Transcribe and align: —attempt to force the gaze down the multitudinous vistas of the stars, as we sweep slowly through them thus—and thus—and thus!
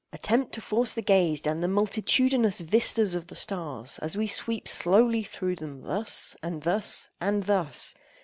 —attempt 0.11 0.51
to 0.51 0.59
force 0.61 0.93
the 0.95 1.01
gaze 1.03 1.41
down 1.41 1.59
the 1.59 1.67
multitudinous 1.67 2.59
vistas 2.59 3.13
of 3.13 3.27
the 3.27 3.35
stars, 3.35 3.99
as 3.99 4.17
we 4.17 4.25
sweep 4.25 4.67
slowly 4.67 5.21
through 5.21 5.55
them 5.55 5.81
thus—and 5.83 6.63
thus—and 6.63 7.43
thus! 7.43 7.93